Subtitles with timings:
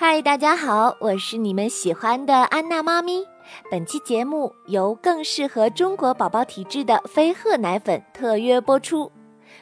[0.00, 3.24] 嗨，大家好，我是你们喜欢的安娜妈咪。
[3.68, 9.10] 本期节目由更适合中国宝宝体质的飞鹤奶粉特约播出。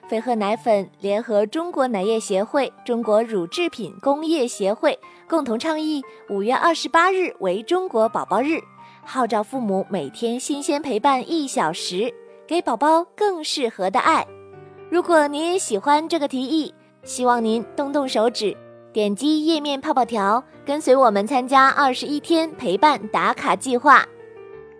[0.06, 8.60] 飞鹤奶粉联合中国奶业协会、中国乳制品工业协会共同倡议，五月二十八日为中国宝宝日，
[9.06, 12.12] 号召父母每天新鲜陪伴一小时，
[12.46, 14.26] 给宝宝更适合的爱。
[14.90, 16.74] 如果您也喜欢这个提议，
[17.04, 18.54] 希望您动动手指。
[18.96, 24.02] 点击页面泡泡条，跟随我们参加二十一天陪伴打卡计划，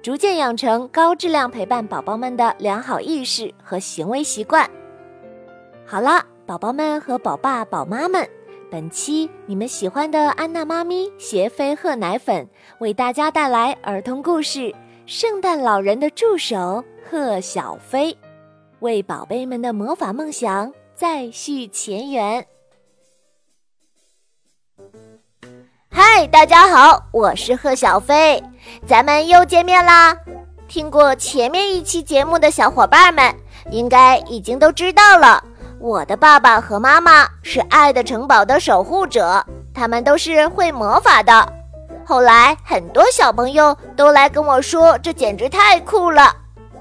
[0.01, 4.67] 逐渐养成高质量陪伴宝宝们的良好意识和行为习惯。
[5.85, 8.27] 好了，宝宝们和宝爸宝妈们，
[8.71, 14.61] 本期你们喜欢的安娜妈咪斜飞鹤奶粉为大家带来儿童故事
[15.05, 18.13] 《圣诞老人的助手贺小飞》，
[18.79, 22.47] 为宝贝们的魔法梦想再续前缘。
[25.99, 28.45] 嗨，大家好，我是贺小飞，
[28.87, 30.15] 咱们又见面啦！
[30.69, 33.35] 听过前面一期节目的小伙伴们，
[33.71, 35.43] 应该已经都知道了，
[35.81, 41.51] 我的爸爸和妈妈是爱的城堡的守护者，他们都是会魔法的。
[42.05, 46.31] 后来很多小朋友都来跟我说，这简直太酷了。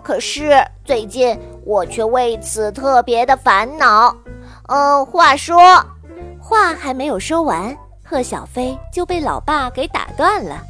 [0.04, 4.14] 可是最近我却为此特别的烦恼。
[4.68, 5.82] 嗯，话说，
[6.38, 7.74] 话还没有说完。
[8.08, 10.62] 贺小飞就被老爸给打断了。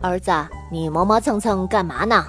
[0.00, 0.30] 儿子，
[0.70, 2.24] 你磨磨蹭蹭干嘛呢？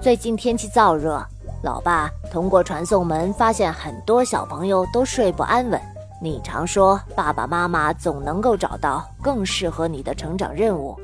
[0.00, 1.24] 最近天气燥热，
[1.62, 5.80] 老爸通过传送门发现很多小朋友都睡不安稳。
[6.20, 10.98] 你常说爸爸妈妈总能够找到更适合你的成长任务，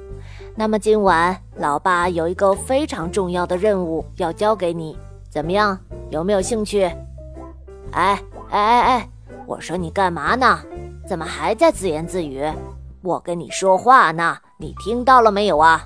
[0.56, 4.98] 那么今晚老爸有一个非常重要的任务要交给你，
[5.30, 5.78] 怎么样？
[6.10, 6.82] 有没有兴趣？
[7.92, 9.08] 哎哎哎哎，
[9.46, 10.58] 我说你干嘛呢？
[11.06, 12.44] 怎么还在自言自语？
[13.02, 15.84] 我跟你说话呢，你听到了没有啊？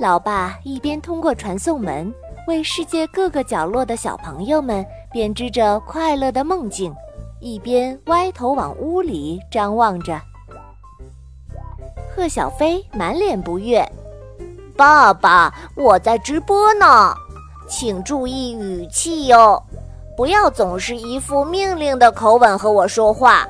[0.00, 2.12] 老爸一边通过传送门
[2.48, 6.94] 为世界各个角落的小朋友们编织着快乐的梦境，
[7.40, 10.20] 一边歪头往屋里张望着。
[12.14, 13.86] 贺小飞满脸不悦
[14.76, 17.14] ：“爸爸，我在直播呢，
[17.68, 19.62] 请注意语气哟，
[20.16, 23.48] 不要总是一副命令的口吻和我说话。”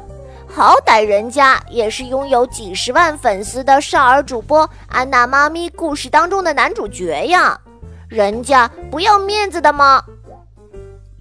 [0.57, 7.61] 好歹人家也是拥有几十万粉丝的少儿主播安娜妈咪故事当中的男主角呀，
[8.09, 10.03] 人家不要面子的吗？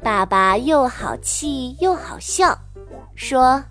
[0.01, 2.57] 爸爸又好气又好笑，
[3.13, 3.61] 说：“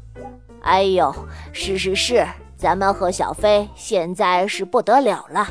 [0.60, 1.14] 哎呦，
[1.54, 5.48] 是是是，咱们和小飞现在是不得了了，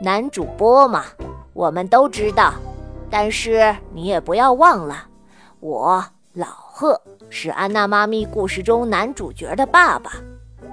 [0.00, 1.04] 男主播嘛，
[1.52, 2.54] 我们都知道。
[3.10, 5.04] 但是你也不要忘了，
[5.60, 7.00] 我老贺。”
[7.32, 10.12] 是安娜妈咪故事中男主角的爸爸，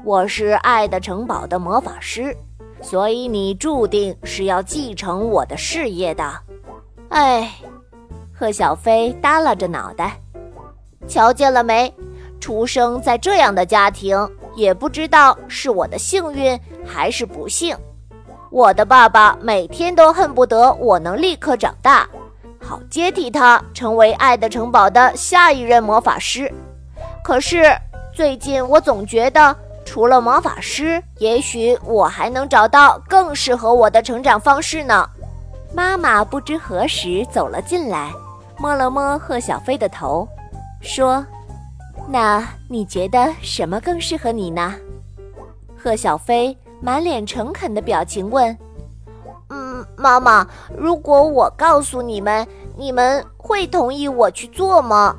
[0.03, 2.35] 我是爱的城堡的魔法师，
[2.81, 6.33] 所以你注定是要继承我的事业的。
[7.09, 7.53] 哎，
[8.33, 10.19] 贺小飞耷拉着脑袋，
[11.07, 11.93] 瞧见了没？
[12.39, 14.17] 出生在这样的家庭，
[14.55, 17.77] 也不知道是我的幸运还是不幸。
[18.49, 22.09] 我的爸爸每天都恨不得我能立刻长大。
[22.61, 26.51] 好接替他成为爱的城堡的下一任魔法师，
[27.23, 27.63] 可是
[28.13, 35.07] 最近我总觉得除了魔法师，也许我还能找到更适合我的成长方式呢。
[35.73, 38.11] 妈妈不知何时走了进来，
[38.57, 40.27] 摸了摸贺小飞的头，
[40.81, 41.25] 说
[42.09, 44.73] ：“那你觉得什么更适合你呢？”
[45.77, 48.57] 贺小飞满脸诚恳的表情问。
[49.97, 50.47] 妈妈，
[50.77, 52.47] 如果我告诉你们，
[52.77, 55.15] 你们会同意我去做吗？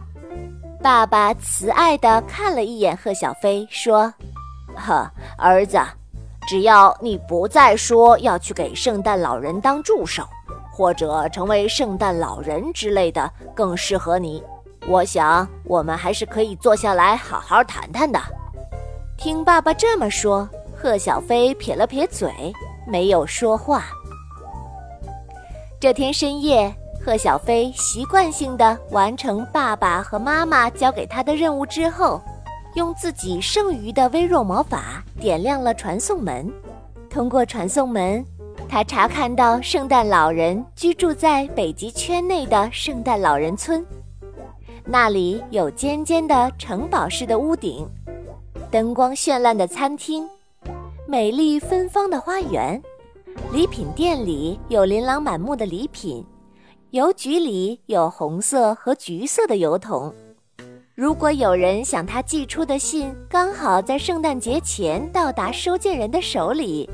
[0.81, 4.15] 爸爸慈爱地看了一眼贺小飞，说
[4.77, 5.77] ：“呵，儿子，
[6.47, 10.23] 只要你不再说要去给圣诞老人当助手，
[10.73, 14.41] 或者成为圣诞老人之类的更适合你，
[14.87, 18.21] 我想我们还是可以坐下来好好谈谈的。”
[19.19, 20.49] 听爸爸这么说，
[20.81, 22.33] 贺小飞撇了撇嘴，
[22.87, 23.87] 没有说话。
[25.81, 32.21] 这天深夜，贺小飞习惯性的完成爸爸和妈妈交给他的任务之后，
[32.75, 36.53] 用自己剩余的微弱魔法点亮了传送门。
[37.09, 38.27] 通过传送门，
[38.69, 43.87] 他查看到圣诞老人居住在北极圈内的圣诞老人村，
[44.85, 47.89] 那里有尖尖的城堡式的屋顶，
[48.69, 50.29] 灯光绚烂的餐厅，
[51.07, 52.83] 美丽芬芳的花园。
[53.53, 56.23] 礼品店里有琳琅满目的礼品，
[56.91, 60.13] 邮局里有红色和橘色的邮筒，
[60.95, 66.89] 如果有人想他寄出的信刚好在圣诞节前到达收件人的手里，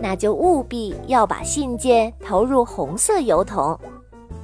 [0.00, 3.76] 那就务必要把信件投入红色邮筒，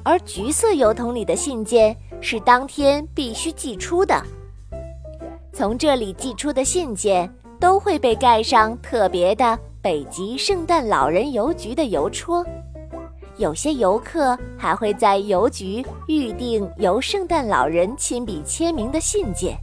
[0.03, 4.21] 而橘色邮筒里的信件是当天必须寄出的。
[5.53, 12.41] 从这里寄出的信件都会被盖上特别的北极圣诞老人邮局的邮戳。
[13.35, 19.57] 有些游客还会在邮局预订由圣诞老人亲笔签名的信件，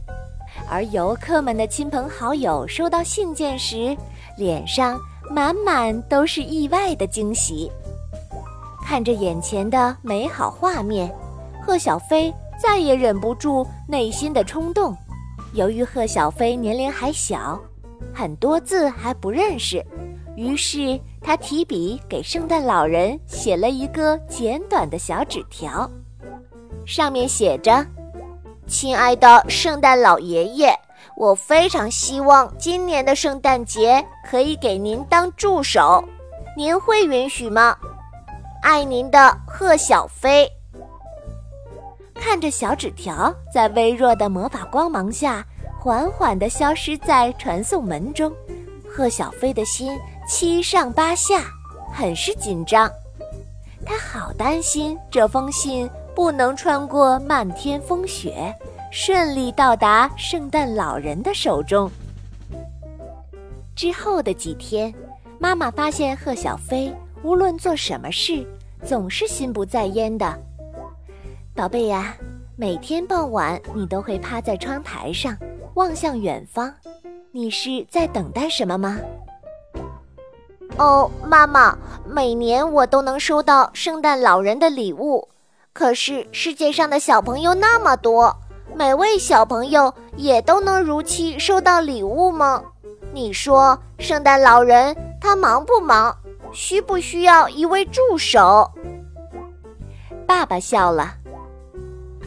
[0.69, 3.97] 而游客们的亲朋好友收到信件时，
[4.37, 7.71] 脸上满满都是意外的惊喜。
[8.85, 11.11] 看着眼前的美好画面，
[11.65, 12.31] 贺小飞
[12.61, 14.95] 再也忍不住内心的冲动。
[15.53, 17.59] 由于贺小飞年龄还小，
[18.13, 19.83] 很多字还不认识，
[20.35, 20.99] 于是。
[21.23, 25.87] 他提笔给圣诞老人写了一个简短的小纸条，
[26.83, 27.85] 上面写着
[28.65, 30.75] ：“亲爱的圣诞老爷爷，
[31.15, 36.03] 我非常希望今年的圣诞节可以给您当助手，
[36.57, 37.77] 您会允许吗？
[38.63, 40.49] 爱您的贺小飞。”
[42.19, 45.45] 看着小纸条在微弱的魔法光芒下
[45.79, 48.33] 缓缓地消失在传送门中，
[48.89, 49.95] 贺小飞的心。
[50.33, 51.43] 七上八下，
[51.93, 52.89] 很是紧张。
[53.85, 58.55] 他好担心这封信不能穿过漫天风雪，
[58.93, 61.91] 顺利到达圣诞老人的手中。
[63.75, 64.93] 之后的几天，
[65.37, 68.47] 妈妈发现贺小飞无论做什么事，
[68.85, 70.33] 总是心不在焉的。
[71.53, 72.15] 宝贝呀，
[72.55, 75.37] 每天傍晚你都会趴在窗台上
[75.73, 76.73] 望向远方，
[77.33, 78.97] 你是在等待什么吗？
[80.77, 85.27] 哦，妈妈，每年我都能收到圣诞老人的礼物，
[85.73, 88.35] 可是世界上的小朋友那么多，
[88.75, 92.63] 每位小朋友也都能如期收到礼物吗？
[93.13, 96.15] 你说，圣诞老人他忙不忙？
[96.53, 98.69] 需不需要一位助手？
[100.25, 101.13] 爸爸笑了，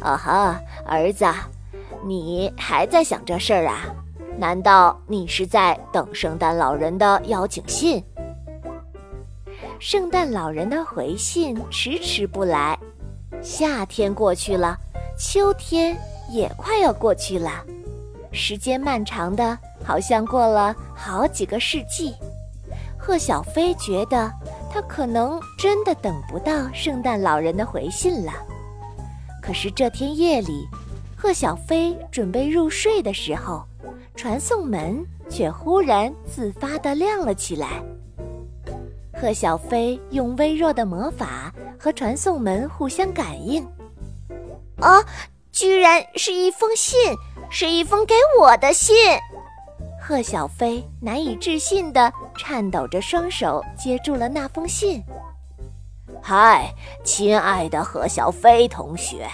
[0.00, 1.26] 啊哈，儿子，
[2.04, 3.80] 你还在想这事儿啊？
[4.38, 8.04] 难道你是在等圣诞老人的邀请信？
[9.78, 12.78] 圣诞老人的回信迟迟不来，
[13.42, 14.76] 夏天过去了，
[15.18, 15.96] 秋天
[16.30, 17.50] 也快要过去了，
[18.32, 22.14] 时间漫长的，好像过了好几个世纪。
[22.98, 24.32] 贺小飞觉得
[24.72, 28.32] 他可能真的等不到圣诞老人的回信了。
[29.42, 30.66] 可是这天夜里，
[31.14, 33.62] 贺小飞准备入睡的时候，
[34.16, 37.82] 传送门却忽然自发地亮了起来。
[39.24, 41.50] 贺小飞用微弱的魔法
[41.80, 43.66] 和传送门互相感应，
[44.82, 45.02] 啊，
[45.50, 46.98] 居然是一封信，
[47.48, 48.94] 是一封给我的信！
[49.98, 55.02] 贺小飞难以置信地颤抖着双手接住了那封信。
[56.22, 56.70] 嗨，
[57.02, 59.26] 亲爱的贺小飞同学，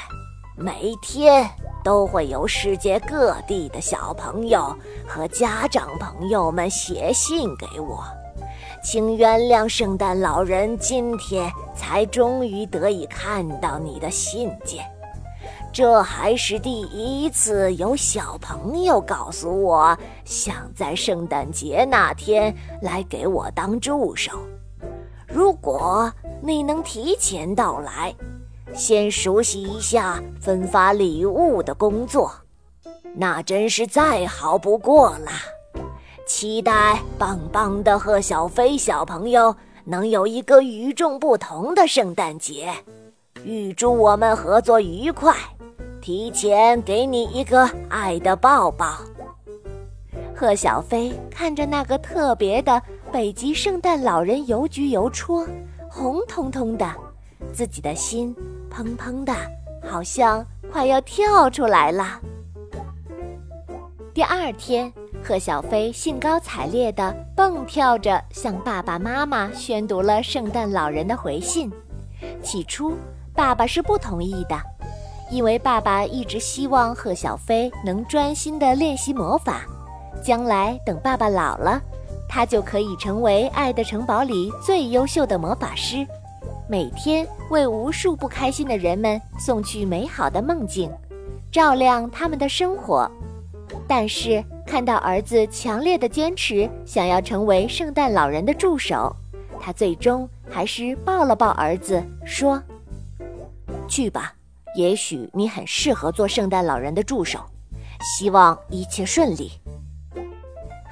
[0.56, 1.50] 每天
[1.82, 4.72] 都会有世界各地的小朋友
[5.04, 8.04] 和家长朋友们写信给我。
[8.82, 14.84] 请原谅圣诞老人今天才终于得以看到你的信件，
[15.70, 24.32] 这还是第一次有小朋友告诉我想在圣诞节那天来给我当助手。
[25.28, 26.10] 如果
[26.42, 28.14] 你能提前到来，
[28.72, 32.32] 先熟悉一下分发礼物的工作，
[33.14, 35.30] 那真是再好不过了。
[36.32, 42.72] 期待棒棒的贺小飞小朋友能有一个与众不同的圣诞节，
[43.44, 45.34] 预祝我们合作愉快。
[46.00, 48.98] 提前给你一个爱的抱抱。
[50.32, 55.44] 贺小飞看着那个特别的北极圣诞老人邮局邮戳，
[55.90, 56.88] 红彤彤的，
[57.52, 58.32] 自己的心
[58.72, 59.34] 砰砰的，
[59.82, 62.20] 好像快要跳出来了。
[64.12, 64.92] 第二天。
[65.22, 71.70] 贺小飞兴高采烈地蹦跳着向爸爸妈妈宣读了圣诞老人的回信。
[72.42, 72.96] 起初，
[73.34, 74.58] 爸爸是不同意的，
[75.30, 79.60] 因为爸爸一直希望贺小飞能专心地练习魔法，
[80.24, 81.78] 将来等爸爸老了，
[82.26, 86.06] 他就可以成为爱的城堡里最优秀的魔法师，
[86.66, 90.90] 每天为无数不开心的人们送去美好的梦境，
[91.52, 93.10] 照亮他们的生活。
[93.90, 94.42] 但是。
[94.70, 99.12] 看到儿子强烈的坚持，想要成为圣诞老人的助手，
[99.58, 102.62] 他最终还是抱了抱儿子，说
[103.90, 104.32] ：“去吧，
[104.76, 107.40] 也许你很适合做圣诞老人的助手。
[108.00, 109.50] 希望一切顺利。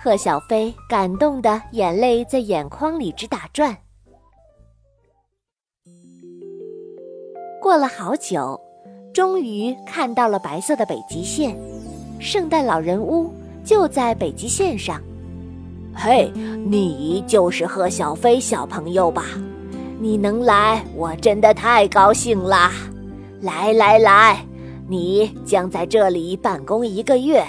[0.02, 3.76] 贺小飞感动的眼泪在眼眶里直打转。
[7.62, 8.61] 过了好久，
[9.14, 11.57] 终于看到了白色的北极线，
[12.18, 13.32] 圣诞老人屋
[13.64, 15.00] 就在北极线上。
[15.94, 16.30] 嘿，
[16.64, 19.25] 你就是贺小飞小朋友吧？
[20.00, 22.72] 你能来，我真的太高兴啦！
[23.40, 24.44] 来来来，
[24.88, 27.44] 你将在这里办公一个月，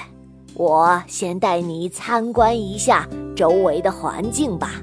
[0.56, 4.82] 我先带你参观一下周围的环境吧。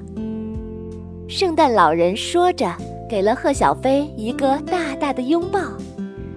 [1.27, 2.73] 圣诞老人说着，
[3.09, 5.59] 给了贺小飞一个大大的拥抱。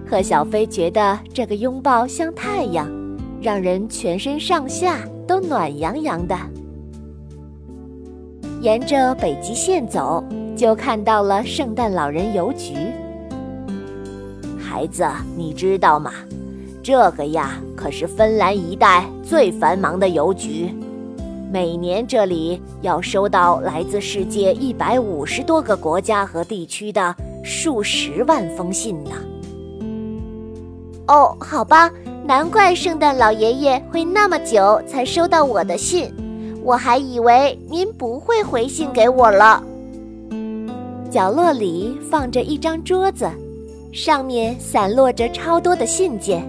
[0.05, 2.89] 贺小飞觉得这个拥抱像太阳，
[3.41, 6.37] 让人全身上下都暖洋洋的。
[8.61, 10.23] 沿着北极线走，
[10.55, 12.75] 就看到了圣诞老人邮局。
[14.59, 15.03] 孩子，
[15.35, 16.11] 你知道吗？
[16.83, 20.71] 这个呀，可是芬兰一带最繁忙的邮局，
[21.51, 29.11] 每年这里要收到来自世界一百五十多个国家和地区的数十万封信呢。
[31.07, 31.91] 哦，好吧，
[32.23, 36.13] 难怪圣诞老爷爷会那么久才收到我的信。
[36.63, 39.63] 我还以为您不会回信给我了。
[41.09, 43.27] 角落里放着一张桌子，
[43.91, 46.41] 上面散落着超多的信件。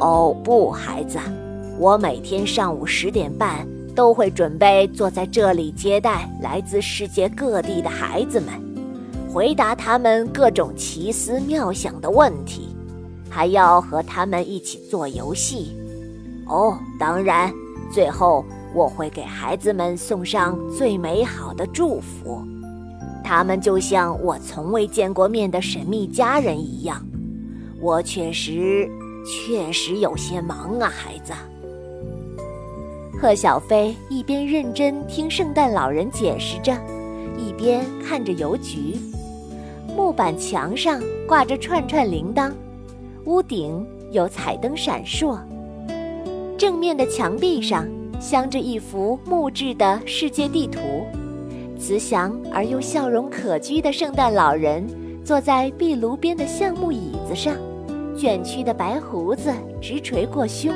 [0.00, 1.18] 哦不，孩子，
[1.78, 8.48] 我每天上午十点半都会准备坐在这里接待来自世界各地的孩子们，
[9.32, 12.74] 回答他们各种奇思妙想的问题，
[13.36, 15.76] 还要和他们一起做游戏。
[16.46, 17.52] 哦，当然。
[17.92, 18.42] 最后，
[18.74, 22.42] 我会给孩子们送上最美好的祝福，
[23.22, 27.06] 他们就像我从未见过面的神秘家人一样。
[27.78, 28.90] 我确实，
[29.24, 31.34] 确实有些忙啊，孩子。
[33.20, 36.72] 贺小飞一边认真听圣诞老人解释着，
[37.36, 38.96] 一边看着邮局。
[39.94, 42.50] 木板墙上挂着串串铃铛，
[43.26, 45.38] 屋顶有彩灯闪烁。
[46.56, 47.86] 正面的墙壁上
[48.18, 50.80] 镶着一幅木质的世界地图，
[51.78, 54.86] 慈祥而又笑容可掬的圣诞老人
[55.24, 57.54] 坐在壁炉边的橡木椅子上，
[58.16, 59.52] 卷曲的白胡子
[59.82, 60.72] 直垂过胸，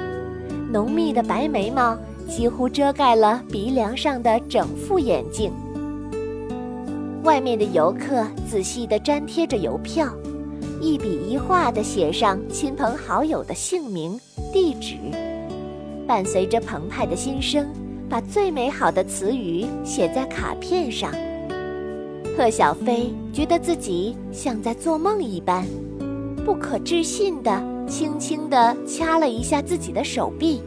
[0.71, 1.97] 浓密的白眉毛
[2.28, 5.50] 几乎遮盖了鼻梁上的整副眼镜。
[7.23, 10.07] 外面的游客仔细地粘贴着邮票，
[10.80, 14.18] 一笔一画地写上亲朋好友的姓名、
[14.50, 14.96] 地址。
[16.06, 17.68] 伴随着澎湃的心声，
[18.08, 21.12] 把最美好的词语写在卡片上。
[22.34, 25.66] 贺小飞觉得自己像在做梦一般，
[26.46, 30.62] 不可置信地轻轻地掐了一下自己的手臂，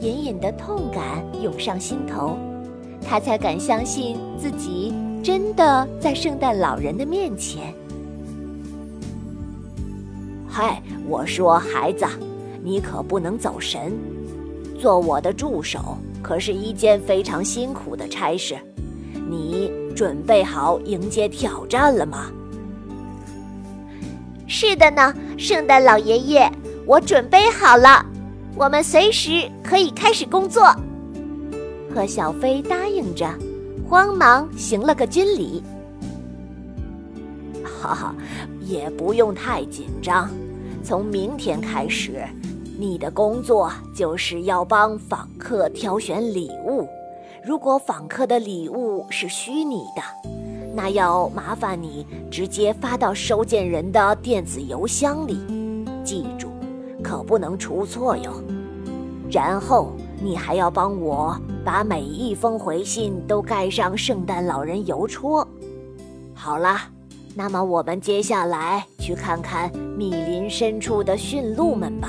[0.00, 2.38] 隐隐的痛感涌上心头，
[3.06, 7.74] 他才敢相信自己真的在圣诞老人的面前。
[10.62, 12.04] 嗨，我说孩子，
[12.62, 13.98] 你可不能走神。
[14.78, 18.58] 做我的助手可是一件非常辛苦的差事，
[19.26, 22.30] 你准备好迎接挑战了吗？
[24.46, 26.52] 是的呢，圣诞老爷爷，
[26.84, 28.04] 我准备好了，
[28.54, 30.76] 我们随时可以开始工作。
[31.94, 33.26] 贺小飞答应着，
[33.88, 35.62] 慌忙行了个军礼。
[37.64, 38.14] 哈哈，
[38.60, 40.28] 也不用太紧张，
[40.82, 42.22] 从明天开始。
[42.78, 46.88] 你的工作就是要帮访客挑选礼物。
[47.44, 50.02] 如果访客的礼物是虚拟的，
[50.74, 55.38] 那要麻烦你直接发到收件人的电子邮箱里。
[56.02, 56.48] 记住，
[57.02, 58.42] 可不能出错哟。
[59.30, 65.46] 然后你还要帮我把每一封回信都盖上圣诞老人邮戳。
[66.34, 66.78] 好了，
[67.34, 72.08] 那么我们接下来去看看密林深处的驯鹿们吧。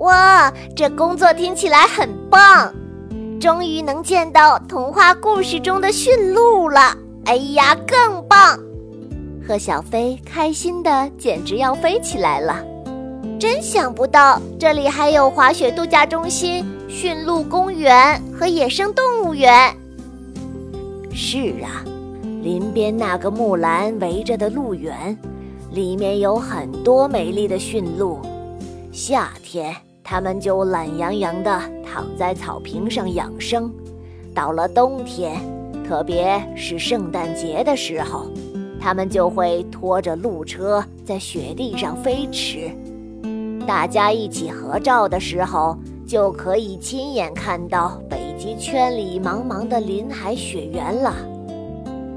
[0.00, 2.74] 哇，这工作听起来很棒！
[3.40, 6.96] 终于能见到童话故事中的驯鹿了。
[7.24, 8.58] 哎呀，更棒！
[9.46, 12.64] 贺小飞开心的简直要飞起来了。
[13.38, 19.72] 真想不到这里还有滑雪度假中心、驯鹿公园和野生动物园。
[21.12, 21.82] 是啊，
[22.42, 25.16] 林边那个木兰围着的鹿园，
[25.70, 28.18] 里面有很多美丽的驯鹿。
[28.90, 29.74] 夏天。
[30.04, 33.72] 它们就懒洋洋地躺在草坪上养生，
[34.34, 35.40] 到了冬天，
[35.88, 38.26] 特别是圣诞节的时候，
[38.78, 42.70] 他们就会拖着鹿车在雪地上飞驰，
[43.66, 51.14] 大家一起合照的时候，就可以亲眼看到北极圈里茫茫的林海雪原了。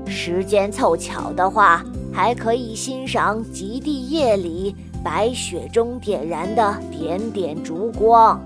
[0.08, 1.84] 时间凑巧的话，
[2.14, 8.40] 还可以欣赏极地夜里白雪中点燃的点点烛光。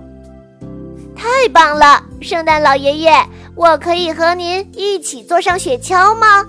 [1.14, 3.12] 太棒了，圣诞老爷爷，
[3.54, 6.44] 我可以和您一起坐上雪橇吗？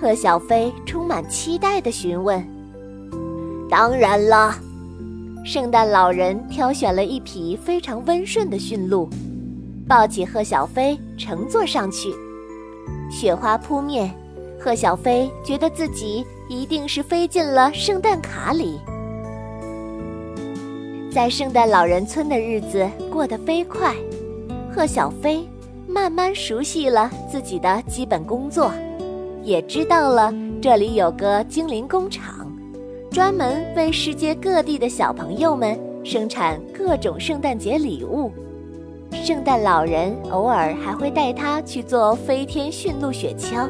[0.00, 2.42] 贺小飞充满期待地询问。
[3.68, 4.54] 当然了，
[5.44, 9.10] 圣诞老人挑选了一匹非常温顺的驯鹿，
[9.88, 12.14] 抱起贺小飞乘坐上去。
[13.10, 14.14] 雪花扑面，
[14.60, 18.78] 贺小飞觉得自己一定是飞进了圣诞卡里。
[21.10, 23.94] 在圣诞老人村的日子过得飞快，
[24.74, 25.48] 贺小飞
[25.86, 28.70] 慢慢熟悉了自己的基本工作，
[29.42, 32.46] 也知道了这里有个精灵工厂，
[33.10, 38.30] 专门为世界各地的小朋友们生产各种圣诞节礼物。
[39.12, 43.68] 圣诞老人偶尔还会带他去坐飞天驯鹿雪橇，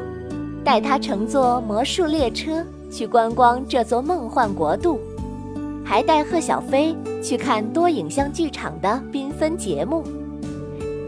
[0.63, 4.99] 带他乘坐魔术列车去观光这座梦幻国度。
[5.83, 10.03] 还带贺小飞去看多影像剧场的缤纷节目。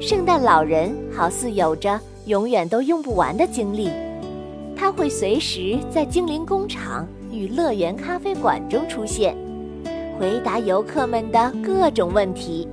[0.01, 3.89] 圣诞老人好似有着永远都用不完的精力，
[4.75, 9.38] 他会随时在精灵工厂与乐园咖啡馆中出现，
[10.19, 12.67] 回答游客们的各种问题，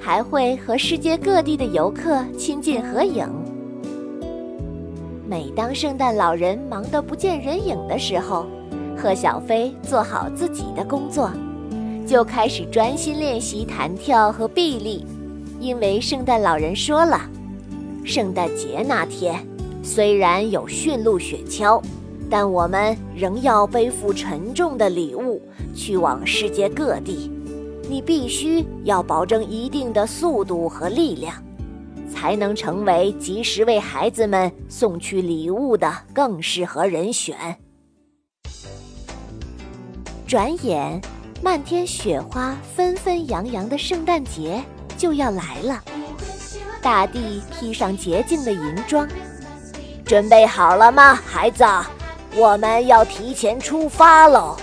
[0.00, 3.28] 还会和世界各地的游客亲近合影。
[5.28, 8.46] 每当圣诞老人忙得不见人影的时候，
[8.96, 11.30] 贺小飞做好自己的工作，
[12.06, 15.06] 就开始专心练习弹跳和臂力。
[15.60, 17.20] 因为圣诞老人说了，
[18.02, 19.46] 圣诞节那天
[19.82, 21.80] 虽然有驯鹿雪橇，
[22.30, 25.42] 但我们仍要背负沉重的礼物
[25.74, 27.30] 去往世界各地。
[27.90, 31.34] 你必须要保证一定的速度和力量，
[32.08, 37.36] 才能成为及时为孩子们送去礼物的更适合人选。
[40.24, 41.02] 转眼，
[41.42, 44.62] 漫天雪花纷纷扬扬的圣诞节
[44.96, 45.82] 就要来了。
[46.80, 49.08] 大地披上洁净的银装，
[50.04, 51.64] 准备好了吗，孩子？
[52.36, 54.56] 我们要提前出发喽！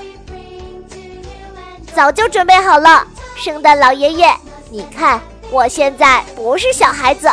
[1.94, 3.06] 早就准备好了，
[3.38, 4.34] 圣诞老爷爷，
[4.72, 5.22] 你看，
[5.52, 7.30] 我现在不是小孩子，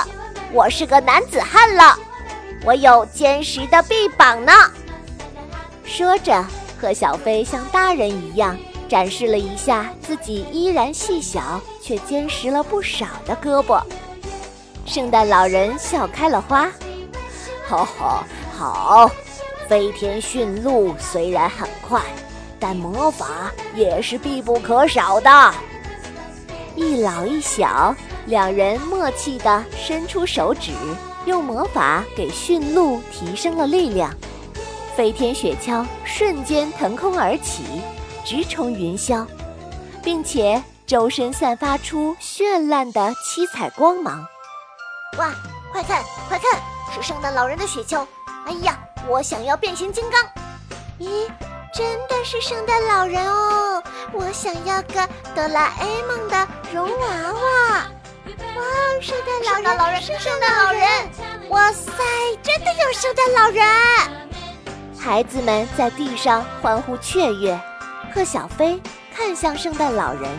[0.52, 1.98] 我是个男子汉了，
[2.62, 4.52] 我有坚实的臂膀呢。
[5.84, 6.44] 说着。
[6.78, 8.54] 贺小飞像大人一样
[8.90, 13.82] 展示了一下自己依然细小却坚实了不少的胳膊，
[14.84, 16.68] 圣诞老人笑开了花。
[17.66, 19.10] 好，好，好！
[19.66, 22.02] 飞天驯鹿虽然很快，
[22.60, 25.54] 但魔法也是必不可少的。
[26.76, 27.94] 一老一小
[28.26, 30.72] 两人默契地伸出手指，
[31.24, 34.12] 用魔法给驯鹿提升了力量。
[34.96, 37.64] 飞天雪橇瞬间腾空而起，
[38.24, 39.26] 直冲云霄，
[40.02, 44.26] 并且周身散发出绚烂的七彩光芒。
[45.18, 45.32] 哇，
[45.72, 46.60] 快看，快看，
[46.92, 48.06] 是圣诞老人的雪橇！
[48.46, 50.22] 哎呀，我想要变形金刚！
[51.00, 51.28] 咦，
[51.72, 53.73] 真的是圣诞老人哦！
[54.16, 57.86] 我想要个哆啦 A 梦的绒娃娃！
[58.56, 58.62] 哇，
[59.00, 60.88] 圣诞老人，圣诞老人！
[61.48, 61.90] 哇塞，
[62.40, 63.66] 真的有圣诞老人！
[64.98, 67.60] 孩子们在地上欢呼雀跃，
[68.14, 68.80] 贺小飞
[69.14, 70.30] 看向圣诞老人：“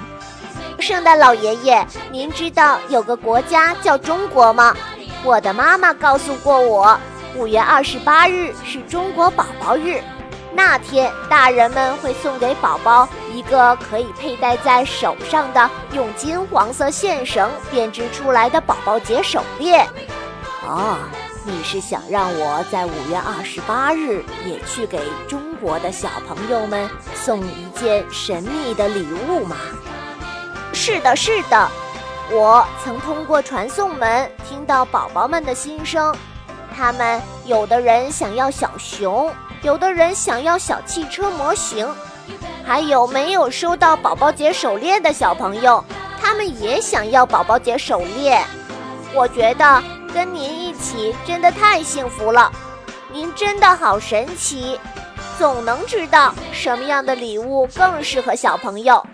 [0.79, 4.73] 圣诞老爷爷，您知道有个国家叫中国吗？
[5.23, 6.97] 我的妈妈告诉过我，
[7.35, 10.01] 五月二十八日是中国宝宝日，
[10.55, 19.85] 那天大人们会送给宝宝一个可以佩戴在手上的用金黄色线绳编织出来的宝宝节手链。”
[20.65, 20.97] 哦。
[21.47, 29.55] 你是想让我在五月二十八日也去给中国的小朋友们送一件神秘的礼物吗？
[30.73, 31.69] 是的，是的，
[32.31, 36.15] 我曾通过传送门听到宝宝们的心声，
[36.75, 39.31] 他们有的人想要小熊，
[39.65, 41.91] 有的人想要小汽车模型，
[42.63, 45.83] 还有没有收到宝宝节手链的小朋友，
[46.21, 48.45] 他们也想要宝宝节手链。
[49.15, 49.81] 我觉得。
[50.13, 52.49] 跟您一起真的太幸福了，
[53.11, 54.79] 您真的好神奇，
[55.37, 59.05] 总能知道什么样的礼物更适合小朋友。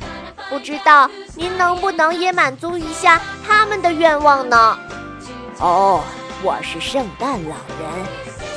[0.48, 4.78] 不知道您能不能也满足一下他们的愿望呢？
[5.58, 6.04] 哦，
[6.44, 8.06] 我是圣诞老人，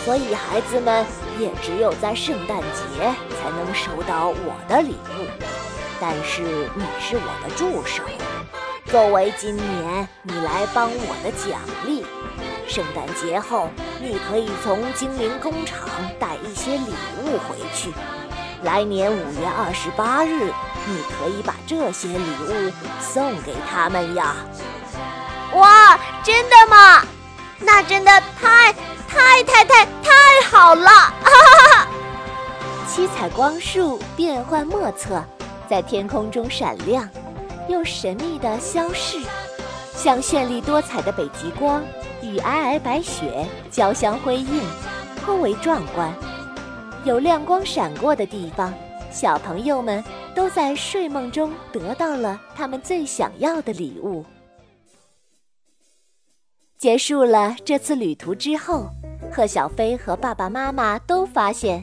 [0.05, 1.03] 所以孩子们
[1.39, 5.27] 也只有在圣诞节才能收到我的礼物。
[6.01, 6.43] 但是
[6.75, 8.03] 你是我的助手，
[8.87, 12.05] 作为今年你来帮我的奖励，
[12.69, 13.71] 圣诞节后
[14.01, 17.93] 你可以从精灵工厂带一些礼物回去。
[18.63, 20.53] 来年五月二十八日，
[20.87, 24.35] 你可以把这些礼物送给他们呀。
[25.55, 27.07] 哇，真的吗？
[27.61, 28.73] 那真的太
[29.09, 30.91] 太太太太好了！
[30.91, 31.87] 哈哈哈！
[32.89, 35.23] 七彩光束变幻莫测，
[35.69, 37.09] 在天空中闪亮，
[37.69, 39.21] 又神秘地消逝，
[39.95, 41.83] 像绚丽多彩的北极光
[42.23, 44.63] 与皑皑白雪交相辉映，
[45.25, 46.13] 颇为壮观。
[47.05, 48.73] 有亮光闪过的地方，
[49.11, 50.03] 小朋友们
[50.35, 54.25] 都在睡梦中得到了他们最想要的礼物。
[56.85, 58.91] 结束了这次旅途之后，
[59.33, 61.83] 贺小飞和爸爸妈妈都发现，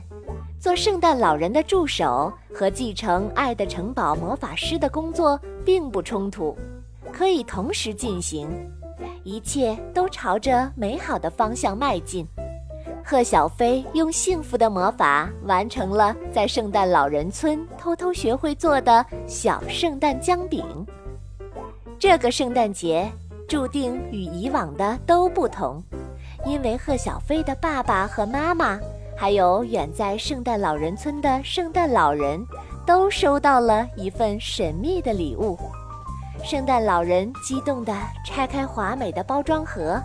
[0.59, 6.55] 做圣诞老人的助手和继承爱的城堡魔法师的工作并不冲突，
[7.11, 8.47] 可以同时进行，
[9.23, 12.23] 一切都朝着美好的方向迈进。
[13.03, 20.63] 贺小飞用幸福的魔法完成了在圣诞老人村偷偷学会做的小圣诞姜饼。
[21.97, 23.11] 这个圣诞节。
[23.51, 25.83] 注定与以往的都不同，
[26.45, 28.79] 因为贺小飞的爸爸和妈妈，
[29.17, 32.41] 还有远在圣诞老人村的圣诞老人，
[32.87, 35.59] 都收到了一份神秘的礼物。
[36.45, 37.93] 圣诞老人激动地
[38.25, 40.01] 拆开华美的包装盒，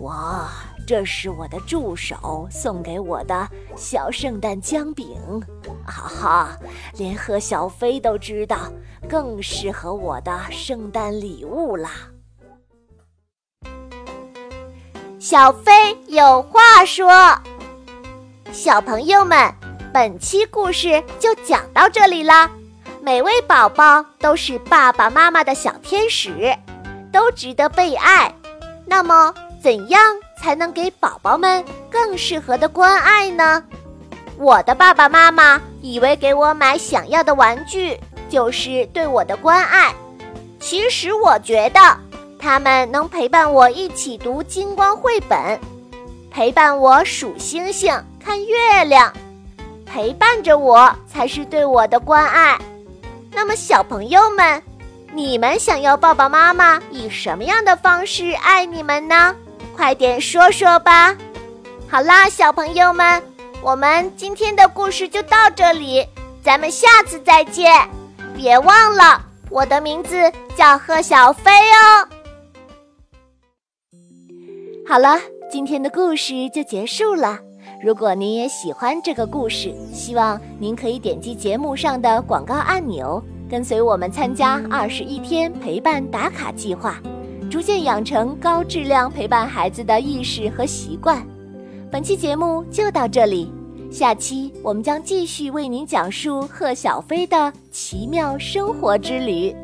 [0.00, 0.50] 哇，
[0.84, 5.16] 这是我的助手送给我的小圣诞姜饼，
[5.86, 6.58] 哈哈，
[6.94, 8.58] 连贺小飞都知道，
[9.08, 11.90] 更适合我的圣诞礼物啦。
[15.22, 15.72] 小飞
[16.08, 17.08] 有话说
[18.52, 19.54] ：“小朋友们，
[19.94, 22.50] 本期故事就讲到这里了。
[23.00, 26.52] 每位宝宝都是爸爸妈妈的小天使，
[27.12, 28.34] 都值得被爱。
[28.84, 29.32] 那么，
[29.62, 30.02] 怎样
[30.40, 33.62] 才能给宝宝们更适合的关爱呢？
[34.38, 37.96] 我的爸爸妈妈以为给我买想要的玩具
[38.28, 39.94] 就是对我的关爱，
[40.58, 41.80] 其实我觉得。”
[42.42, 45.60] 他们能陪伴我一起读金光绘本，
[46.28, 49.12] 陪伴我数星星、看月亮，
[49.86, 52.58] 陪伴着我才是对我的关爱。
[53.30, 54.60] 那么，小朋友们，
[55.12, 59.36] 你们想要爸爸妈妈以什么样的方式爱你们呢？
[59.76, 61.16] 快点说说吧！
[61.88, 63.22] 好啦，小朋友们，
[63.62, 66.04] 我们今天的故事就到这里，
[66.42, 67.88] 咱们下次再见。
[68.34, 70.16] 别忘了，我的名字
[70.56, 72.08] 叫贺小飞哦。
[74.84, 75.16] 好了，
[75.48, 77.38] 今天的故事就结束了。
[77.80, 87.00] 如果您也喜欢这个故事，希望您可以点击节目上的广告按钮，跟随我们参加二十一天陪伴打卡计划，
[87.48, 91.24] 逐渐养成高质量陪伴孩子的意识和习惯。
[91.90, 93.52] 本期节目就到这里，
[93.90, 99.54] 下期我们将继续为您讲述贺小飞的奇妙生活之旅。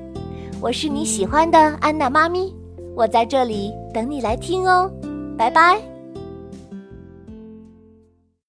[0.61, 2.55] 我是你喜欢的安娜妈咪，
[2.95, 4.89] 我在这里等你来听哦。
[5.39, 5.98] 拜拜。